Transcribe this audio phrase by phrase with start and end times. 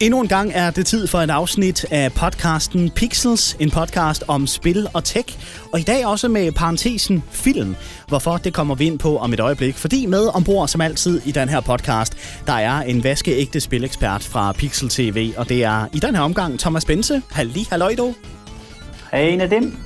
[0.00, 4.46] Endnu en gang er det tid for et afsnit af podcasten Pixels, en podcast om
[4.46, 5.38] spil og tech.
[5.72, 7.76] Og i dag også med parentesen film.
[8.08, 9.74] Hvorfor, det kommer vi ind på om et øjeblik.
[9.74, 14.52] Fordi med ombord, som altid i den her podcast, der er en vaskeægte spilekspert fra
[14.52, 15.32] Pixel TV.
[15.36, 17.22] Og det er i den her omgang Thomas Bense.
[17.30, 18.14] Halli, halløjdo.
[19.12, 19.78] Hej Nadim.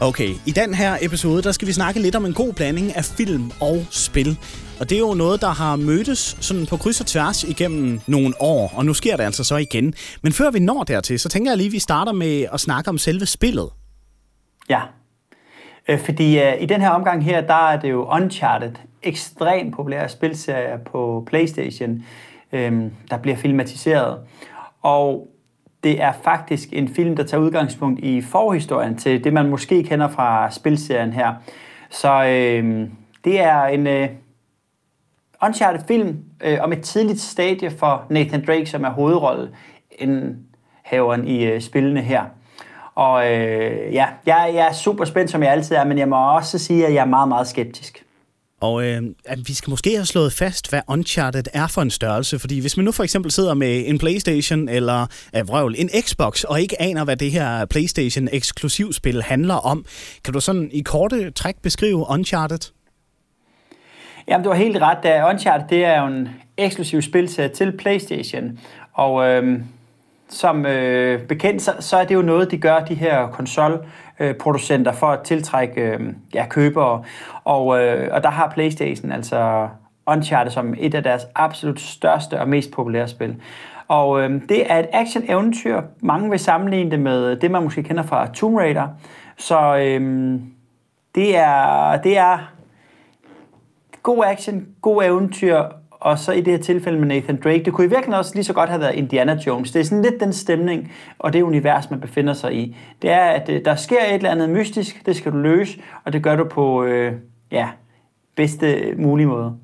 [0.00, 3.04] Okay, i den her episode, der skal vi snakke lidt om en god blanding af
[3.04, 4.38] film og spil.
[4.82, 8.34] Og det er jo noget, der har mødtes sådan på kryds og tværs igennem nogle
[8.40, 9.94] år, og nu sker det altså så igen.
[10.22, 12.90] Men før vi når dertil, så tænker jeg lige, at vi starter med at snakke
[12.90, 13.70] om selve spillet.
[14.70, 14.80] Ja,
[15.88, 18.72] øh, fordi øh, i den her omgang her, der er det jo Uncharted,
[19.02, 22.02] ekstremt populær spilserie på Playstation,
[22.52, 24.18] øh, der bliver filmatiseret.
[24.82, 25.28] Og
[25.84, 30.08] det er faktisk en film, der tager udgangspunkt i forhistorien til det, man måske kender
[30.08, 31.34] fra spilserien her.
[31.90, 32.88] Så øh,
[33.24, 34.08] det er en øh,
[35.42, 42.00] Uncharted-film øh, om et tidligt stadie for Nathan Drake, som er hovedrolleindhaveren i øh, spillene
[42.00, 42.22] her.
[42.94, 46.34] Og øh, ja, jeg, jeg er super spændt, som jeg altid er, men jeg må
[46.34, 48.04] også sige, at jeg er meget, meget skeptisk.
[48.60, 52.38] Og øh, at vi skal måske have slået fast, hvad Uncharted er for en størrelse.
[52.38, 56.44] Fordi hvis man nu for eksempel sidder med en Playstation eller øh, vrøvl, en Xbox,
[56.44, 59.84] og ikke aner, hvad det her Playstation eksklusivspil handler om,
[60.24, 62.72] kan du sådan i korte træk beskrive Uncharted?
[64.28, 64.98] Jamen, du har helt ret.
[65.02, 68.58] Da Uncharted det er jo en eksklusiv spilserie til Playstation.
[68.92, 69.60] Og øh,
[70.28, 75.06] som øh, bekendt, så, så er det jo noget, de gør, de her konsolproducenter, for
[75.06, 76.00] at tiltrække øh,
[76.34, 77.04] ja, købere.
[77.44, 79.68] Og, øh, og der har PlayStation altså
[80.06, 83.36] Uncharted som et af deres absolut største og mest populære spil.
[83.88, 85.80] Og øh, det er et action-eventyr.
[86.00, 88.88] Mange vil sammenligne det med det, man måske kender fra Tomb Raider.
[89.36, 90.40] Så øh,
[91.14, 92.52] det, er, det er
[94.02, 97.84] god action, god eventyr, og så i det her tilfælde med Nathan Drake, det kunne
[97.84, 99.70] i virkeligheden også lige så godt have været Indiana Jones.
[99.70, 102.76] Det er sådan lidt den stemning og det univers, man befinder sig i.
[103.02, 106.12] Det er, at øh, der sker et eller andet mystisk, det skal du løse, og
[106.12, 107.12] det gør du på øh,
[107.50, 107.68] ja,
[108.36, 109.56] bedste mulige måde.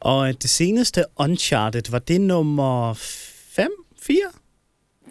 [0.00, 3.68] Og det seneste Uncharted, var det nummer 5?
[4.02, 4.16] 4?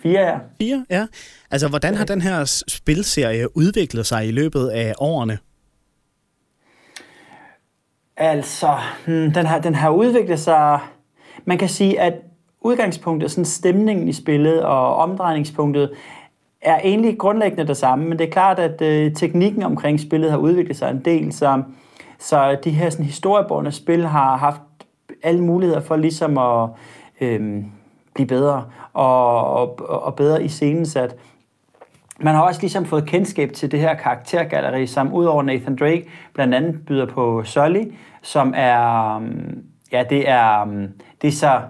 [0.03, 0.37] 4, ja.
[0.59, 1.07] 4, ja.
[1.51, 5.37] Altså, hvordan har den her spilserie udviklet sig i løbet af årene?
[8.17, 8.67] Altså,
[9.05, 10.79] hmm, den, har, den har udviklet sig...
[11.45, 12.13] Man kan sige, at
[12.61, 15.91] udgangspunktet, sådan stemningen i spillet og omdrejningspunktet,
[16.61, 20.37] er egentlig grundlæggende det samme, men det er klart, at øh, teknikken omkring spillet har
[20.37, 21.63] udviklet sig en del, så,
[22.19, 24.61] så de her sådan, historiebårende spil har haft
[25.23, 26.69] alle muligheder for ligesom at
[27.21, 27.63] øh,
[28.13, 31.15] blive bedre og, og, og bedre iscenesat
[32.19, 36.55] man har også ligesom fået kendskab til det her karaktergalleri, som udover Nathan Drake blandt
[36.55, 37.83] andet byder på Sully,
[38.21, 40.87] som er, mm, ja, det er, mm,
[41.21, 41.61] det er så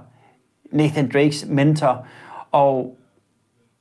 [0.71, 2.05] Nathan Drakes mentor.
[2.51, 2.97] Og,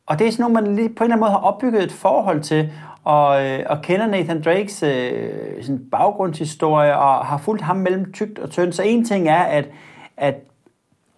[0.06, 1.92] og det er sådan nogen, man lige på en eller anden måde har opbygget et
[1.92, 2.72] forhold til,
[3.04, 5.30] og, øh, og kender Nathan Drakes øh,
[5.62, 8.74] sådan baggrundshistorie, og har fulgt ham mellem tygt og tyndt.
[8.74, 9.68] Så en ting er, at,
[10.16, 10.34] at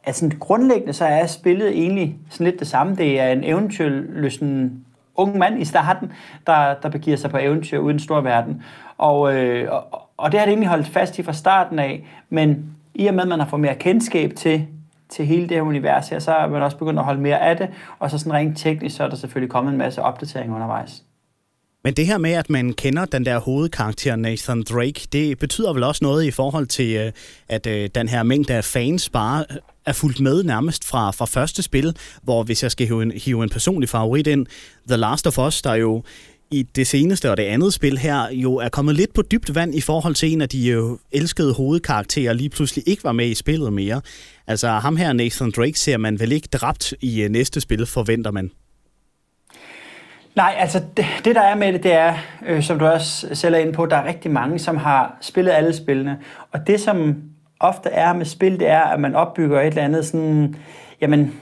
[0.06, 2.96] at sådan grundlæggende så er spillet egentlig sådan lidt det samme.
[2.96, 6.12] Det er en eventyrlysten ung mand i starten,
[6.46, 8.62] der, der begiver sig på eventyr uden stor verden.
[8.98, 12.76] Og, øh, og, og det har det egentlig holdt fast i fra starten af, men
[12.94, 14.66] i og med, at man har fået mere kendskab til,
[15.08, 17.56] til hele det her univers her, så er man også begyndt at holde mere af
[17.56, 21.02] det, og så sådan rent teknisk, så er der selvfølgelig kommet en masse opdateringer undervejs.
[21.84, 25.82] Men det her med, at man kender den der hovedkarakter Nathan Drake, det betyder vel
[25.82, 27.12] også noget i forhold til, øh,
[27.48, 29.44] at øh, den her mængde af fans bare
[29.86, 33.42] er fulgt med nærmest fra, fra første spil, hvor hvis jeg skal hive en, hive
[33.42, 34.46] en personlig favorit ind,
[34.88, 36.02] The Last of Us, der jo
[36.50, 39.74] i det seneste og det andet spil her jo er kommet lidt på dybt vand
[39.74, 43.34] i forhold til en af de jo elskede hovedkarakterer lige pludselig ikke var med i
[43.34, 44.00] spillet mere.
[44.46, 48.30] Altså ham her, Nathan Drake, ser man vel ikke dræbt i øh, næste spil, forventer
[48.30, 48.50] man.
[50.36, 52.14] Nej, altså det, det der er med det, det er,
[52.46, 55.52] øh, som du også selv er inde på, der er rigtig mange, som har spillet
[55.52, 56.18] alle spillene.
[56.52, 57.14] Og det, som
[57.68, 60.56] ofte er med spil, det er, at man opbygger et eller andet sådan,
[61.00, 61.40] jamen,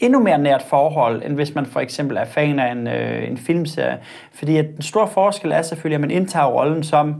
[0.00, 3.38] endnu mere nært forhold, end hvis man for eksempel er fan af en, øh, en
[3.38, 3.98] filmserie.
[4.32, 7.14] Fordi at den store forskel er selvfølgelig, at man indtager rollen som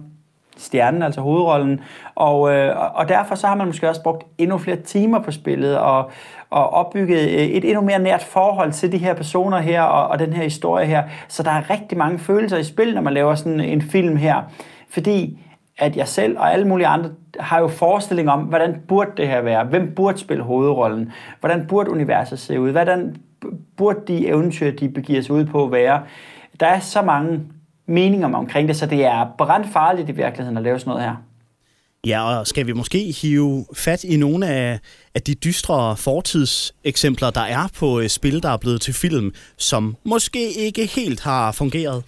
[0.56, 1.81] stjernen, altså hovedrollen,
[2.14, 5.78] og, øh, og derfor så har man måske også brugt endnu flere timer på spillet,
[5.78, 6.10] og,
[6.50, 10.19] og opbygget øh, et endnu mere nært forhold til de her personer her, og, og
[10.19, 11.02] den her historie her.
[11.28, 14.42] Så der er rigtig mange følelser i spil, når man laver sådan en film her.
[14.90, 15.38] Fordi
[15.78, 17.10] at jeg selv og alle mulige andre
[17.40, 19.64] har jo forestilling om, hvordan burde det her være?
[19.64, 21.12] Hvem burde spille hovedrollen?
[21.40, 22.70] Hvordan burde universet se ud?
[22.70, 23.16] Hvordan
[23.76, 26.02] burde de eventyr, de begiver sig ud på, være?
[26.60, 27.40] Der er så mange
[27.86, 31.16] meninger omkring det, så det er brandfarligt i virkeligheden at lave sådan noget her.
[32.06, 34.78] Ja, og skal vi måske hive fat i nogle af,
[35.14, 39.96] af de dystre fortidseksempler, der er på øh, spil, der er blevet til film, som
[40.04, 42.04] måske ikke helt har fungeret?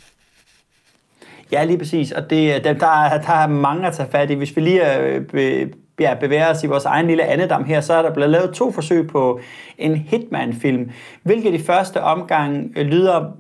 [1.53, 2.13] Ja, lige præcis.
[2.13, 4.35] Og det, øh, der, der, er, der er mange at tage fat i.
[4.35, 7.95] Hvis vi lige øh, be, ja, bevæger os i vores egen lille andedam her, så
[7.95, 9.41] er der blevet lavet to forsøg på
[9.79, 10.91] en Hitman-film,
[11.23, 13.37] hvilket i første omgang øh, lyder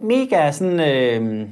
[0.00, 0.80] mega sådan...
[0.80, 1.48] Øh,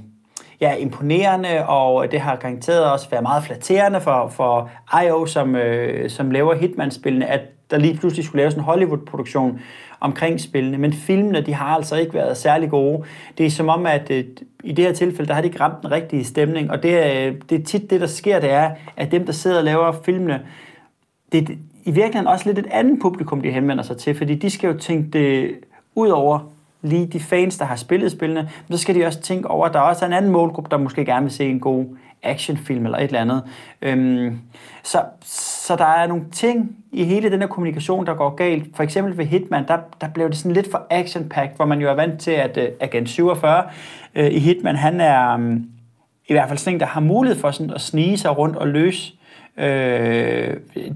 [0.63, 4.71] ja, imponerende, og det har garanteret også været meget flatterende for, for
[5.05, 7.41] IO, som, øh, som laver Hitman-spillene, at
[7.73, 9.61] der lige pludselig skulle laves en Hollywood-produktion
[10.01, 10.79] omkring spillene.
[10.79, 13.05] Men filmene, de har altså ikke været særlig gode.
[13.39, 14.25] Det er som om, at øh,
[14.65, 17.33] i det her tilfælde, der har de ikke ramt den rigtige stemning, og det er,
[17.51, 20.41] det er tit det, der sker, det er, at dem, der sidder og laver filmene,
[21.33, 21.55] det er
[21.85, 24.79] i virkeligheden også lidt et andet publikum, de henvender sig til, fordi de skal jo
[24.79, 25.55] tænke det
[25.95, 26.39] ud over
[26.83, 29.75] lige de fans, der har spillet spillene, men så skal de også tænke over, at
[29.75, 31.85] der også er en anden målgruppe, der måske gerne vil se en god
[32.23, 33.43] actionfilm eller et eller andet.
[33.83, 34.39] Øhm,
[34.83, 35.03] så,
[35.67, 38.77] så der er nogle ting i hele den her kommunikation, der går galt.
[38.77, 41.91] For eksempel ved Hitman, der, der blev det sådan lidt for action hvor man jo
[41.91, 43.65] er vant til, at uh, Agent 47
[44.19, 45.67] uh, i Hitman, han er um,
[46.29, 48.69] i hvert fald sådan en, der har mulighed for sådan at snige sig rundt og
[48.69, 49.13] løse
[49.57, 49.63] uh,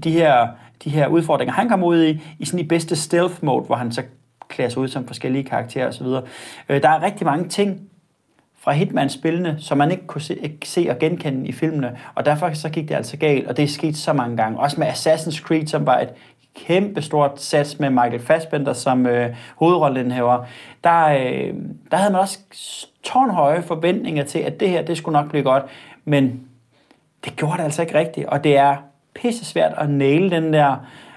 [0.03, 0.47] de her
[0.83, 3.91] de her udfordringer, han kommer ud i, i sådan i bedste stealth mode, hvor han
[3.91, 4.03] så
[4.47, 6.05] klæder sig ud som forskellige karakterer osv.
[6.69, 7.81] Øh, der er rigtig mange ting
[8.67, 12.53] fra Hitman-spillene, som man ikke kunne se, ikke se og genkende i filmene, og derfor
[12.53, 14.59] så gik det altså galt, og det er sket så mange gange.
[14.59, 16.09] Også med Assassin's Creed, som var et
[16.55, 20.45] kæmpe stort sats med Michael Fassbender som øh, hovedrollenhaver,
[20.83, 21.53] der, øh,
[21.91, 22.39] der havde man også
[23.03, 25.63] tårnhøje forventninger til, at det her, det skulle nok blive godt,
[26.05, 26.41] men
[27.25, 28.75] det gjorde det altså ikke rigtigt, og det er
[29.15, 30.75] pisse svært at næle den der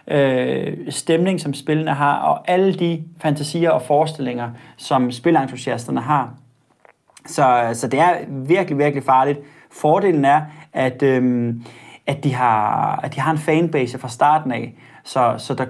[0.09, 6.35] øh, stemning, som spillene har, og alle de fantasier og forestillinger, som spilentusiasterne har.
[7.27, 9.39] Så, så det er virkelig, virkelig farligt.
[9.71, 11.65] Fordelen er, at, øhm,
[12.07, 14.75] at, de har, at de har en fanbase fra starten af,
[15.05, 15.67] så, så der,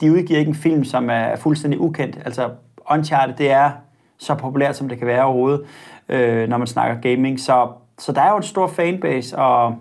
[0.00, 2.18] de udgiver ikke en film, som er fuldstændig ukendt.
[2.24, 2.50] Altså,
[2.90, 3.70] Uncharted, det er
[4.18, 5.60] så populært, som det kan være overhovedet,
[6.08, 7.40] øh, når man snakker gaming.
[7.40, 7.68] Så,
[7.98, 9.72] så der er jo en stor fanbase at,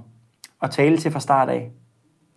[0.63, 1.71] at tale til fra start af.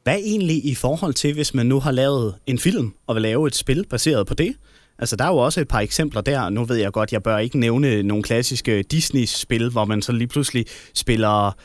[0.02, 3.46] Hvad egentlig i forhold til, hvis man nu har lavet en film og vil lave
[3.46, 4.56] et spil baseret på det?
[5.00, 6.48] Altså, der er jo også et par eksempler der.
[6.48, 10.28] Nu ved jeg godt, jeg bør ikke nævne nogle klassiske Disney-spil, hvor man så lige
[10.28, 10.64] pludselig
[10.94, 11.56] spiller,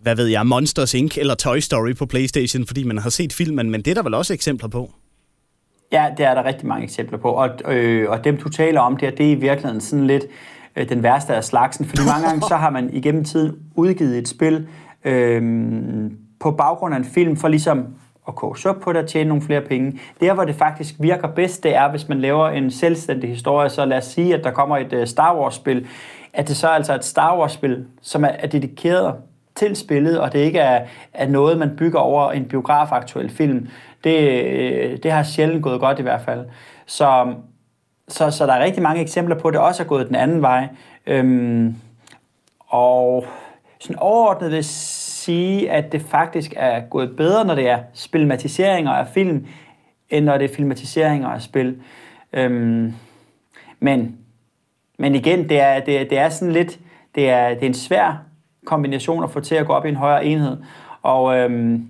[0.00, 1.18] hvad ved jeg, Monsters Inc.
[1.18, 4.14] eller Toy Story på Playstation, fordi man har set filmen, men det er der vel
[4.14, 4.90] også eksempler på?
[5.92, 8.96] Ja, det er der rigtig mange eksempler på, og, øh, og dem du taler om
[8.96, 10.24] der, det er i virkeligheden sådan lidt
[10.76, 14.28] øh, den værste af slagsen, fordi mange gange så har man igennem tiden udgivet et
[14.28, 14.66] spil,
[15.04, 15.42] øh,
[16.40, 17.86] på baggrund af en film, for ligesom
[18.28, 20.00] at koge suppe på det og tjene nogle flere penge.
[20.20, 23.68] Der, hvor det faktisk virker bedst, det er, hvis man laver en selvstændig historie.
[23.68, 25.86] Så lad os sige, at der kommer et øh, Star Wars-spil,
[26.32, 29.14] at det så er altså et Star Wars-spil, som er, er dedikeret
[29.54, 33.68] til spillet, og det ikke er, er noget, man bygger over en biografaktuel film.
[34.04, 36.44] Det, øh, det har sjældent gået godt i hvert fald.
[36.86, 37.34] Så,
[38.08, 40.42] så, så der er rigtig mange eksempler på, at det også er gået den anden
[40.42, 40.68] vej.
[41.06, 41.74] Øhm,
[42.68, 43.24] og
[43.80, 49.06] sådan overordnet hvis sige, at det faktisk er gået bedre, når det er spilmatiseringer af
[49.06, 49.46] film,
[50.10, 51.76] end når det er filmatiseringer af spil.
[52.32, 52.94] Øhm,
[53.80, 54.16] men,
[54.98, 56.78] men igen, det er, det, det er sådan lidt,
[57.14, 58.22] det er, det er en svær
[58.66, 60.56] kombination at få til at gå op i en højere enhed.
[61.02, 61.88] Og øhm,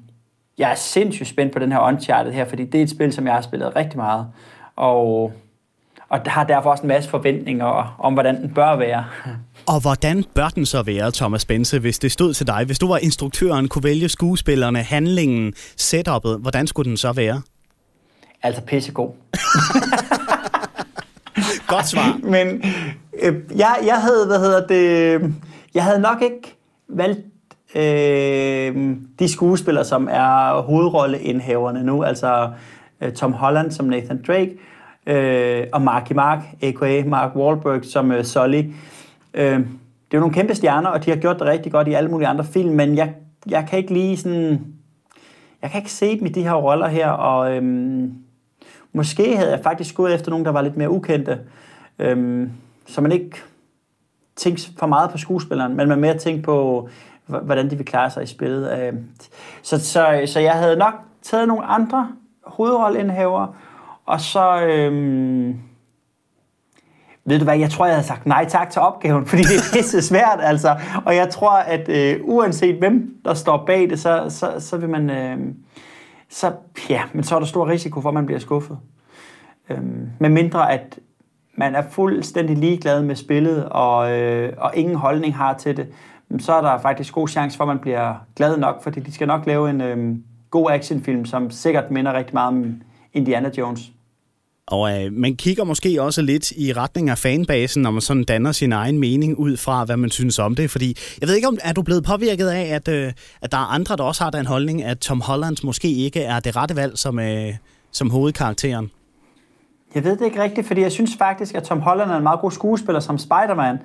[0.59, 3.27] jeg er sindssygt spændt på den her Uncharted her, fordi det er et spil, som
[3.27, 4.27] jeg har spillet rigtig meget.
[4.77, 5.33] Og,
[6.09, 9.05] og har derfor også en masse forventninger om, hvordan den bør være.
[9.67, 12.65] Og hvordan bør den så være, Thomas Bense, hvis det stod til dig?
[12.65, 17.43] Hvis du var instruktøren, kunne vælge skuespillerne, handlingen, setupet, hvordan skulle den så være?
[18.43, 19.09] Altså pissegod.
[21.69, 22.19] Godt svar.
[22.23, 22.65] Men
[23.23, 25.21] øh, jeg, jeg havde, hvad hedder det,
[25.75, 26.57] jeg havde nok ikke
[26.89, 27.21] valgt
[27.75, 32.51] øh, de skuespillere, som er hovedrolleindhaverne nu, altså
[33.01, 34.59] øh, Tom Holland som Nathan Drake,
[35.07, 37.05] øh, og Marky Mark, a.k.a.
[37.07, 38.63] Mark Wahlberg som øh, Sully.
[39.35, 39.59] Øh,
[40.11, 42.11] det er jo nogle kæmpe stjerner, og de har gjort det rigtig godt i alle
[42.11, 43.15] mulige andre film, men jeg,
[43.47, 44.67] jeg kan ikke lige sådan...
[45.63, 48.15] Jeg kan ikke se dem i de her roller her, og øhm,
[48.93, 51.39] måske havde jeg faktisk gået efter nogen, der var lidt mere ukendte,
[51.99, 52.51] øhm,
[52.87, 53.31] så man ikke
[54.37, 56.89] tænkte for meget på skuespilleren, men man mere tænkte på,
[57.27, 58.79] hvordan de vil klare sig i spillet.
[58.79, 59.05] Øhm,
[59.63, 62.09] så, så, så jeg havde nok taget nogle andre
[62.47, 63.57] hovedrolleindhaver,
[64.07, 64.63] og så...
[64.63, 65.59] Øhm,
[67.29, 69.73] ved du hvad, jeg tror, jeg havde sagt nej tak til opgaven, fordi det er
[69.73, 70.77] pisse svært, altså.
[71.05, 74.89] Og jeg tror, at øh, uanset hvem, der står bag det, så, så, så vil
[74.89, 75.11] man...
[75.11, 75.39] Øh,
[76.29, 76.53] så,
[76.91, 78.79] ja, men så er der stor risiko for, at man bliver skuffet.
[79.71, 79.79] Øh,
[80.19, 80.99] med mindre, at
[81.57, 85.87] man er fuldstændig ligeglad med spillet, og, øh, og ingen holdning har til det.
[86.39, 89.27] så er der faktisk god chance for, at man bliver glad nok, fordi de skal
[89.27, 90.17] nok lave en øh,
[90.51, 92.75] god actionfilm, som sikkert minder rigtig meget om
[93.13, 93.93] Indiana Jones.
[94.67, 98.53] Og øh, man kigger måske også lidt i retning af fanbasen, når man sådan danner
[98.53, 100.71] sin egen mening ud fra, hvad man synes om det.
[100.71, 103.75] Fordi jeg ved ikke, om er du blevet påvirket af, at, øh, at der er
[103.75, 106.99] andre, der også har den holdning, at Tom Holland måske ikke er det rette valg
[106.99, 107.55] som, øh,
[107.93, 108.91] som hovedkarakteren?
[109.95, 112.41] Jeg ved det ikke rigtigt, fordi jeg synes faktisk, at Tom Holland er en meget
[112.41, 113.79] god skuespiller som Spider-Man.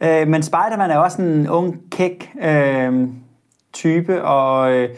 [0.00, 3.08] Øh, men Spider-Man er også en ung, kæk øh,
[3.72, 4.88] type, og øh,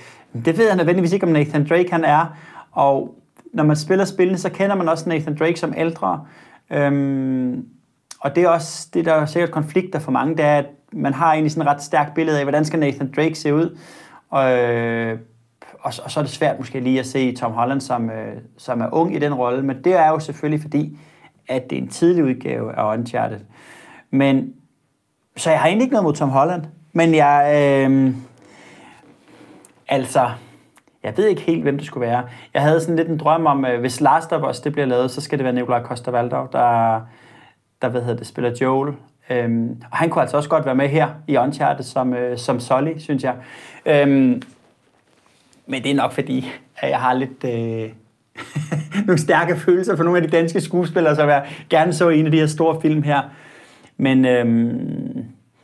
[0.44, 2.26] det ved jeg nødvendigvis ikke, om Nathan Drake han er.
[2.72, 3.14] Og
[3.52, 6.26] når man spiller spillene, så kender man også Nathan Drake som ældre.
[6.70, 7.66] Øhm,
[8.20, 11.14] og det er også, det der er sikkert konflikter for mange, det er, at man
[11.14, 13.78] har egentlig sådan et ret stærkt billede af, hvordan skal Nathan Drake se ud.
[14.30, 15.18] Og, øh,
[15.80, 18.80] og, og så er det svært måske lige at se Tom Holland, som, øh, som
[18.80, 20.98] er ung i den rolle, men det er jo selvfølgelig fordi,
[21.48, 23.40] at det er en tidlig udgave af Uncharted.
[24.10, 24.54] Men,
[25.36, 28.14] så jeg har egentlig ikke noget mod Tom Holland, men jeg, øh,
[29.88, 30.30] altså,
[31.02, 32.22] jeg ved ikke helt, hvem det skulle være.
[32.54, 35.10] Jeg havde sådan lidt en drøm om, at hvis Last of Us det bliver lavet,
[35.10, 37.00] så skal det være Nikolaj coster waldau der,
[37.82, 38.94] der hvad hedder det, spiller Joel.
[39.30, 42.60] Øhm, og han kunne altså også godt være med her i Uncharted som, øh, som
[42.60, 43.34] Sully, synes jeg.
[43.86, 44.42] Øhm,
[45.66, 47.44] men det er nok fordi, at jeg har lidt...
[47.44, 47.90] Øh,
[49.06, 52.32] nogle stærke følelser for nogle af de danske skuespillere, så jeg gerne så en af
[52.32, 53.20] de her store film her.
[53.96, 55.09] Men øhm,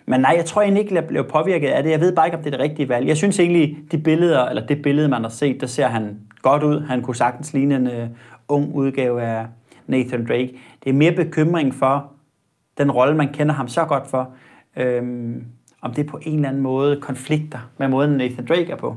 [0.06, 1.90] men nej, jeg tror egentlig ikke, at jeg blev påvirket af det.
[1.90, 3.08] Jeg ved bare ikke, om det er det rigtige valg.
[3.08, 6.62] Jeg synes egentlig, de billeder, eller det billede, man har set, der ser han godt
[6.62, 6.80] ud.
[6.80, 8.08] Han kunne sagtens ligne en uh,
[8.48, 9.46] ung udgave af
[9.86, 10.58] Nathan Drake.
[10.84, 12.12] Det er mere bekymring for
[12.78, 14.30] den rolle, man kender ham så godt for.
[14.76, 15.44] Øhm,
[15.80, 18.96] om det på en eller anden måde konflikter med måden, Nathan Drake er på.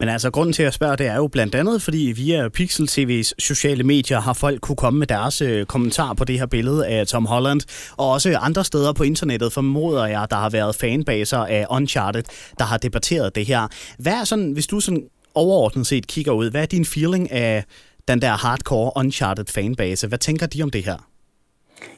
[0.00, 3.32] Men altså, grunden til at spørge, det er jo blandt andet, fordi via Pixel TV's
[3.38, 7.06] sociale medier har folk kunne komme med deres øh, kommentar på det her billede af
[7.06, 7.60] Tom Holland,
[7.96, 12.22] og også andre steder på internettet formoder jeg, der har været fanbaser af Uncharted,
[12.58, 13.68] der har debatteret det her.
[13.98, 15.02] Hvad er sådan, hvis du sådan
[15.34, 17.64] overordnet set kigger ud, hvad er din feeling af
[18.08, 20.08] den der hardcore Uncharted fanbase?
[20.08, 20.96] Hvad tænker de om det her?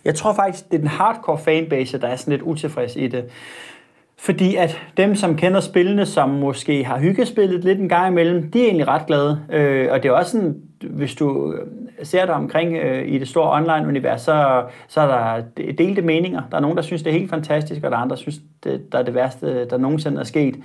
[0.04, 3.24] Jeg tror faktisk, det er den hardcore fanbase, der er sådan lidt utilfreds i det.
[4.22, 8.60] Fordi at dem, som kender spillene, som måske har hyggespillet lidt en gang imellem, de
[8.60, 9.40] er egentlig ret glade.
[9.50, 11.66] Øh, og det er også sådan, hvis du øh,
[12.02, 15.42] ser dig omkring øh, i det store online-univers, så, så er der
[15.78, 16.42] delte meninger.
[16.50, 18.40] Der er nogen, der synes, det er helt fantastisk, og der er andre, der synes,
[18.64, 20.56] det der er det værste, der nogensinde er sket.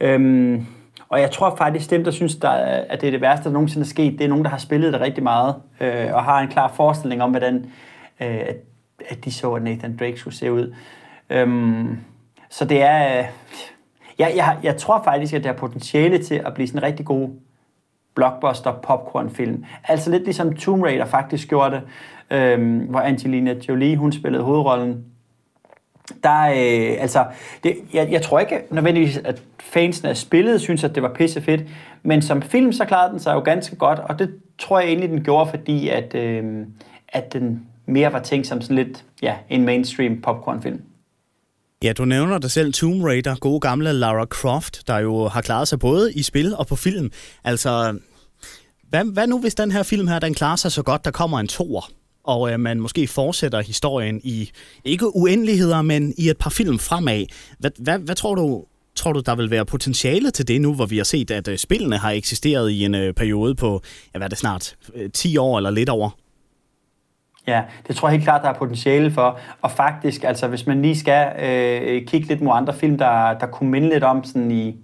[0.00, 0.66] Øhm,
[1.08, 3.84] og jeg tror faktisk, dem, der synes, der at det er det værste, der nogensinde
[3.84, 6.48] er sket, det er nogen, der har spillet det rigtig meget, øh, og har en
[6.48, 7.56] klar forestilling om, hvordan
[8.20, 8.56] øh, at,
[9.08, 10.74] at de så, at Nathan Drake skulle se ud.
[11.30, 11.98] Øhm,
[12.50, 13.18] så det er...
[13.18, 13.24] Øh,
[14.18, 17.06] jeg, jeg, jeg tror faktisk, at det har potentiale til at blive sådan en rigtig
[17.06, 17.28] god
[18.14, 19.64] blockbuster popcornfilm.
[19.84, 21.82] Altså lidt ligesom Tomb Raider faktisk gjorde det,
[22.36, 25.04] øhm, hvor Angelina Jolie, hun spillede hovedrollen.
[26.22, 27.24] Der, øh, altså,
[27.64, 31.40] det, jeg, jeg tror ikke nødvendigvis, at fansene af spillet synes, at det var pisse
[31.40, 31.64] fedt,
[32.02, 35.10] men som film, så klarede den sig jo ganske godt, og det tror jeg egentlig,
[35.10, 36.66] den gjorde, fordi at, øh,
[37.08, 40.82] at den mere var tænkt som sådan lidt ja, en mainstream popcornfilm.
[41.84, 45.68] Ja, du nævner dig selv Tomb Raider, gode gamle Lara Croft, der jo har klaret
[45.68, 47.12] sig både i spil og på film.
[47.44, 47.98] Altså,
[48.88, 51.40] hvad, hvad nu hvis den her film her, den klarer sig så godt, der kommer
[51.40, 51.90] en toer,
[52.24, 54.50] og øh, man måske fortsætter historien i,
[54.84, 57.24] ikke uendeligheder, men i et par film fremad.
[57.58, 60.86] Hvad, hvad, hvad tror du, tror du, der vil være potentiale til det nu, hvor
[60.86, 63.82] vi har set, at øh, spillene har eksisteret i en øh, periode på,
[64.14, 66.10] ja, hvad er det snart, øh, 10 år eller lidt over?
[67.46, 69.38] Ja, det tror jeg helt klart, der er potentiale for.
[69.62, 73.46] Og faktisk, altså hvis man lige skal øh, kigge lidt mod andre film, der, der
[73.46, 74.76] kunne minde lidt om sådan i,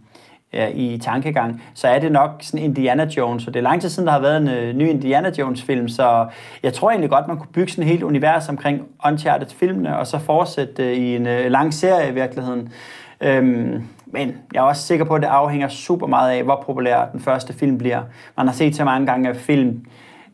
[0.52, 3.46] øh, i tankegang, så er det nok sådan Indiana Jones.
[3.46, 6.26] Og det er lang tid siden, der har været en øh, ny Indiana Jones-film, så
[6.62, 10.18] jeg tror egentlig godt, man kunne bygge sådan et helt univers omkring Uncharted-filmene, og så
[10.18, 12.72] fortsætte øh, i en øh, lang serie i virkeligheden.
[13.20, 17.08] Øhm, men jeg er også sikker på, at det afhænger super meget af, hvor populær
[17.12, 18.02] den første film bliver.
[18.36, 19.86] Man har set så mange gange, at film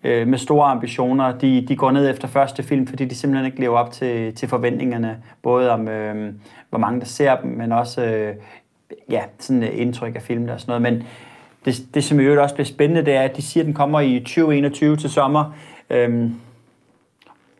[0.04, 3.60] øh, med store ambitioner, de, de går ned efter første film, fordi de simpelthen ikke
[3.60, 6.34] lever op til, til forventningerne, både om øh,
[6.70, 8.34] hvor mange der ser dem, men også øh,
[9.10, 10.82] ja, sådan indtryk af filmen og sådan noget.
[10.82, 11.06] Men
[11.64, 13.74] det, det som i øvrigt også bliver spændende, det er, at de siger, at den
[13.74, 15.56] kommer i 2021 til sommer.
[15.90, 16.34] Øhm,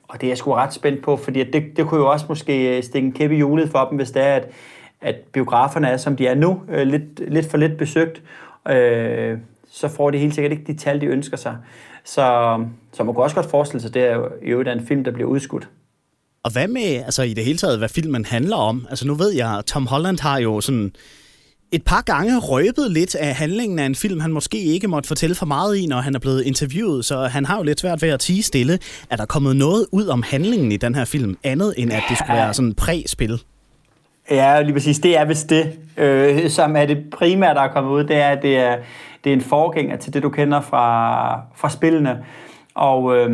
[0.09, 2.77] og det er jeg sgu ret spændt på, fordi det, det kunne jo også måske
[2.77, 4.49] øh, stikke en kæppe i hjulet for dem, hvis det er, at,
[5.01, 8.23] at biograferne er, som de er nu, øh, lidt, lidt for lidt besøgt.
[8.69, 9.39] Øh,
[9.71, 11.57] så får de helt sikkert ikke de tal, de ønsker sig.
[12.05, 12.59] Så,
[12.93, 15.29] så man kan også godt forestille sig, at det er jo en film, der bliver
[15.29, 15.69] udskudt.
[16.45, 18.87] Og hvad med, altså i det hele taget, hvad filmen handler om?
[18.91, 20.93] Altså nu ved jeg, Tom Holland har jo sådan
[21.73, 25.37] et par gange røbet lidt af handlingen af en film, han måske ikke måtte fortælle
[25.37, 28.09] for meget i, når han er blevet interviewet, så han har jo lidt svært ved
[28.09, 28.79] at tige stille.
[29.11, 32.19] Er der kommet noget ud om handlingen i den her film, andet end at det
[32.19, 33.43] skulle være sådan præ-spil?
[34.31, 34.99] Ja, lige præcis.
[34.99, 38.05] Det er vist det, øh, som er det primære, der er kommet ud.
[38.05, 38.77] Det er, at det er,
[39.25, 42.25] det er en forgænger til det, du kender fra, fra spillene.
[42.75, 43.31] Og øh,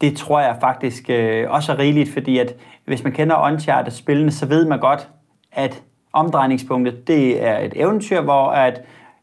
[0.00, 2.54] det tror jeg faktisk øh, også er rigeligt, fordi at
[2.84, 5.08] hvis man kender Uncharted-spillene, så ved man godt,
[5.52, 8.82] at omdrejningspunktet, det er et eventyr, hvor at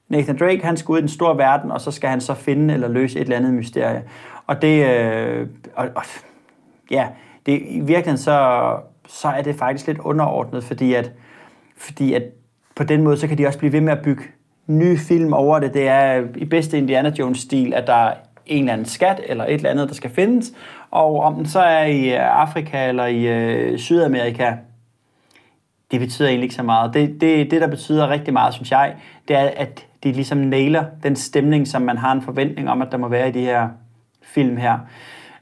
[0.10, 2.74] Nathan Drake, han skal ud i den store verden, og så skal han så finde
[2.74, 4.04] eller løse et eller andet mysterie.
[4.48, 6.04] Og det, øh, og, og,
[6.92, 7.08] ja,
[7.46, 11.12] det, i virkeligheden så, så er det faktisk lidt underordnet, fordi at,
[11.78, 12.24] fordi at
[12.76, 14.24] på den måde, så kan de også blive ved med at bygge
[14.68, 15.74] nye film over det.
[15.74, 18.14] Det er i bedste Indiana Jones-stil, at der er
[18.46, 20.54] en eller anden skat eller et eller andet, der skal findes,
[20.92, 24.54] og om den så er i øh, Afrika eller i øh, Sydamerika,
[25.92, 26.94] det betyder egentlig ikke så meget.
[26.94, 28.96] Det, det, det, der betyder rigtig meget, synes jeg,
[29.28, 32.88] det er, at de ligesom nailer den stemning, som man har en forventning om, at
[32.92, 33.70] der må være i de her
[34.22, 34.80] film her.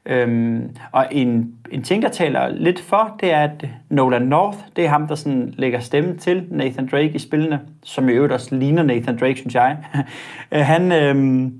[0.06, 4.86] Øhm, og en, en ting, der taler lidt for, det er, at Nolan North, det
[4.86, 8.56] er ham, der sådan lægger stemme til Nathan Drake i spillene, som i øvrigt også
[8.56, 9.78] ligner Nathan Drake, synes jeg.
[10.52, 11.54] Øh, han, øhm,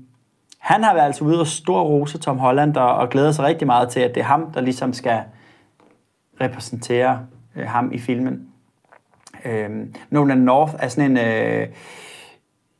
[0.58, 3.66] han har været altså ude og stor rose Tom Holland, og, og glæder sig rigtig
[3.66, 5.20] meget til, at det er ham, der ligesom skal
[6.40, 8.48] repræsentere øh, ham i filmen.
[9.44, 11.18] Øhm, Nolan North er sådan en...
[11.18, 11.66] Øh,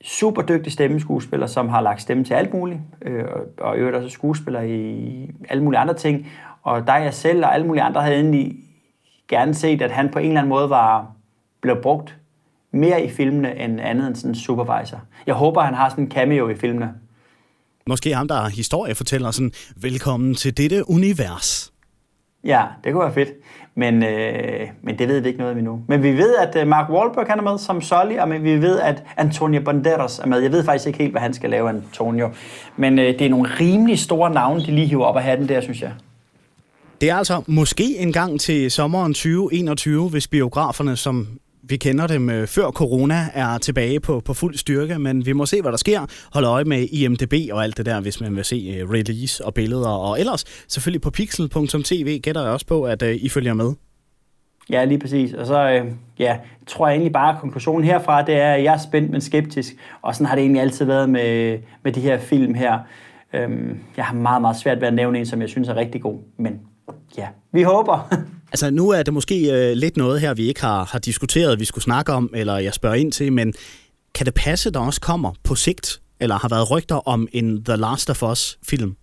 [0.04, 3.24] super dygtig stemmeskuespiller, som har lagt stemme til alt muligt, øh,
[3.58, 6.26] og i øvrigt også skuespiller i alle mulige andre ting.
[6.62, 8.56] Og der jeg selv og alle mulige andre havde egentlig
[9.28, 11.12] gerne set, at han på en eller anden måde var
[11.60, 12.16] blevet brugt
[12.72, 15.00] mere i filmene end andet end sådan en supervisor.
[15.26, 16.94] Jeg håber, han har sådan en cameo i filmene.
[17.86, 21.72] Måske ham, der er historiefortæller sådan, velkommen til dette univers.
[22.44, 23.30] Ja, det kunne være fedt.
[23.74, 25.80] Men, øh, men det ved vi ikke noget om endnu.
[25.88, 28.80] Men vi ved, at øh, Mark Wahlberg han er med som Sully, og vi ved,
[28.80, 30.38] at Antonio Banderas er med.
[30.38, 32.30] Jeg ved faktisk ikke helt, hvad han skal lave, Antonio.
[32.76, 35.60] Men øh, det er nogle rimelig store navne, de lige hiver op af hatten der,
[35.60, 35.92] synes jeg.
[37.00, 41.28] Det er altså måske en gang til sommeren 2021, hvis biograferne, som
[41.62, 45.46] vi kender dem øh, før corona, er tilbage på, på fuld styrke, men vi må
[45.46, 46.00] se, hvad der sker.
[46.32, 49.54] Hold øje med IMDB og alt det der, hvis man vil se øh, release og
[49.54, 49.88] billeder.
[49.88, 53.72] Og ellers selvfølgelig på pixel.tv gætter jeg også på, at øh, I følger med.
[54.70, 55.32] Ja, lige præcis.
[55.32, 58.74] Og så øh, ja, tror jeg egentlig bare, at konklusionen herfra, det er, at jeg
[58.74, 59.72] er spændt, men skeptisk.
[60.02, 62.78] Og sådan har det egentlig altid været med, med de her film her.
[63.32, 66.02] Øhm, jeg har meget, meget svært ved at nævne en, som jeg synes er rigtig
[66.02, 66.18] god.
[66.38, 66.60] Men
[67.18, 68.08] ja, vi håber.
[68.52, 71.64] Altså nu er det måske øh, lidt noget her, vi ikke har, har diskuteret, vi
[71.64, 73.54] skulle snakke om, eller jeg spørger ind til, men
[74.14, 77.76] kan det passe, der også kommer på sigt, eller har været rygter om en The
[77.76, 78.96] Last of Us-film?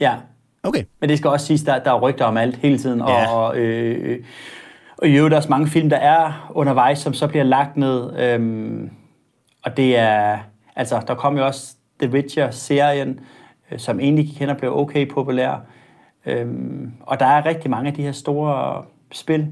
[0.00, 0.14] Ja.
[0.62, 0.84] Okay.
[1.00, 3.30] Men det skal også siges, der, der er rygter om alt hele tiden, ja.
[3.30, 4.24] og, øh,
[4.98, 8.18] og i øvrigt også mange film, der er undervejs, som så bliver lagt ned.
[8.18, 8.90] Øhm,
[9.64, 10.38] og det er,
[10.76, 13.20] altså der kom jo også The Witcher-serien,
[13.70, 15.66] øh, som egentlig kender blev okay populær.
[16.26, 19.48] Øhm, og der er rigtig mange af de her store spil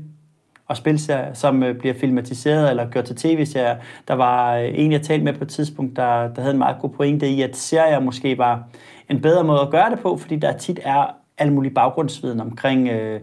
[0.67, 3.77] og spilserier, som øh, bliver filmatiseret eller gjort til tv-serier.
[4.09, 6.77] Der var øh, en, jeg talte med på et tidspunkt, der, der havde en meget
[6.81, 8.63] god pointe i, at serier måske var
[9.11, 11.07] en bedre måde at gøre det på, fordi der tit er
[11.39, 13.21] al mulig baggrundsviden omkring øh,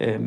[0.00, 0.20] øh,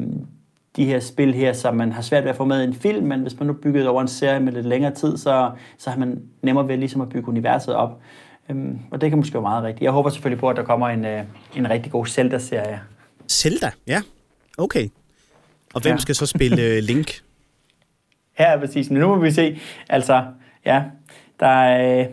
[0.76, 3.06] de her spil her, som man har svært ved at få med i en film,
[3.08, 6.00] men hvis man nu bygger over en serie med lidt længere tid, så, så har
[6.00, 8.00] man nemmere ved ligesom at bygge universet op.
[8.50, 9.84] Øhm, og det kan måske være meget rigtigt.
[9.84, 11.24] Jeg håber selvfølgelig på, at der kommer en, øh,
[11.56, 12.82] en rigtig god Zelda-serie.
[13.30, 13.72] Zelda?
[13.88, 14.02] Ja.
[14.58, 14.90] Okay.
[15.74, 15.98] Og hvem ja.
[15.98, 17.22] skal så spille øh, Link?
[18.40, 18.90] Ja, præcis.
[18.90, 19.60] Men nu må vi se.
[19.90, 20.26] Altså,
[20.66, 20.84] ja,
[21.40, 22.00] der er...
[22.00, 22.06] Øh,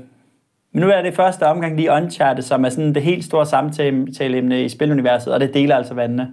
[0.74, 4.64] men nu er det første omgang lige Uncharted, som er sådan det helt store samtaleemne
[4.64, 6.32] i spiluniverset, og det deler altså vandene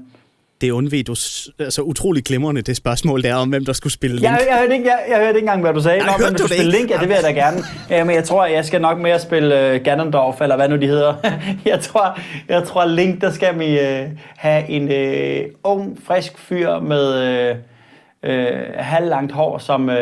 [0.62, 1.16] det undved du
[1.64, 4.24] altså, utrolig glimrende, det spørgsmål der om, hvem der skulle spille Link.
[4.24, 6.00] Jeg, jeg, hørte, ikke, jeg, jeg hørte ikke engang, hvad du sagde.
[6.00, 7.58] Nå, hvem der skulle spille Link, ja, det vil jeg da gerne.
[7.90, 10.88] Ja, men jeg tror, jeg skal nok mere spille uh, Ganondorf, eller hvad nu de
[10.88, 11.14] hedder.
[11.66, 16.80] jeg, tror, jeg tror, Link, der skal vi uh, have en uh, ung, frisk fyr
[16.80, 17.58] med uh,
[18.30, 19.96] uh, halvlangt hår, som uh,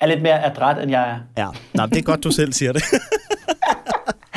[0.00, 1.42] er lidt mere adræt, end jeg er.
[1.42, 2.82] Ja, Nå, det er godt, du selv siger det.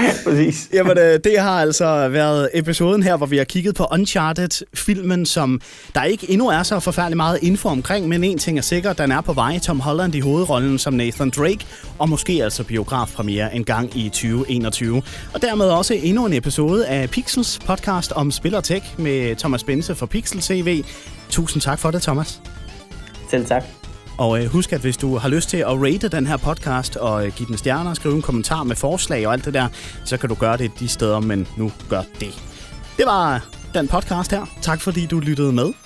[0.25, 0.69] Præcis.
[0.73, 5.61] Jamen, øh, det har altså været episoden her, hvor vi har kigget på Uncharted-filmen, som
[5.95, 9.11] der ikke endnu er så forfærdelig meget info omkring, men en ting er sikkert, den
[9.11, 9.59] er på vej.
[9.59, 11.65] Tom Holland i hovedrollen som Nathan Drake,
[11.99, 15.01] og måske altså biografpremiere en gang i 2021.
[15.33, 19.63] Og dermed også endnu en episode af Pixels podcast om spil og tech med Thomas
[19.63, 20.83] Bense fra Pixel TV.
[21.29, 22.41] Tusind tak for det, Thomas.
[23.29, 23.82] Selv tak.
[24.17, 27.25] Og øh, husk, at hvis du har lyst til at rate den her podcast og
[27.25, 29.67] øh, give den stjerner, skrive en kommentar med forslag og alt det der,
[30.05, 32.43] så kan du gøre det de steder, men nu gør det.
[32.97, 34.45] Det var den podcast her.
[34.61, 35.82] Tak fordi du lyttede med.